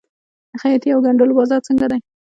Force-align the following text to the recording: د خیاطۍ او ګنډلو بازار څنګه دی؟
د 0.51 0.53
خیاطۍ 0.61 0.89
او 0.93 0.99
ګنډلو 1.05 1.37
بازار 1.39 1.61
څنګه 1.67 1.85
دی؟ 1.91 1.99